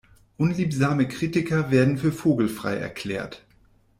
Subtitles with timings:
[0.39, 3.45] Unliebsame Kritiker werden für vogelfrei erklärt.